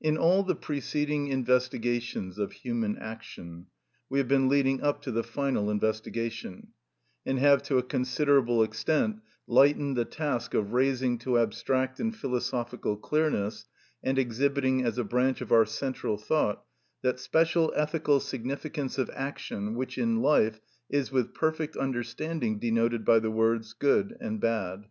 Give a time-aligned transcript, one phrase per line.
[0.00, 3.68] In all the preceding investigations of human action,
[4.10, 6.72] we have been leading up to the final investigation,
[7.24, 12.96] and have to a considerable extent lightened the task of raising to abstract and philosophical
[12.96, 13.66] clearness,
[14.02, 16.64] and exhibiting as a branch of our central thought
[17.02, 20.58] that special ethical significance of action which in life
[20.90, 24.86] is with perfect understanding denoted by the words good and bad.